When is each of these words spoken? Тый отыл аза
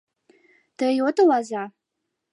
Тый 0.77 0.95
отыл 1.07 1.29
аза 1.37 1.63